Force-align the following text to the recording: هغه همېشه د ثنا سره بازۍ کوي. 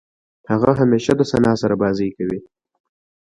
هغه 0.51 0.71
همېشه 0.79 1.11
د 1.17 1.21
ثنا 1.31 1.53
سره 1.61 1.75
بازۍ 1.81 2.09
کوي. 2.17 2.39